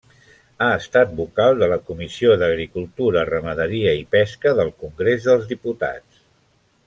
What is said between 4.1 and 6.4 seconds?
Pesca del Congrés dels Diputats.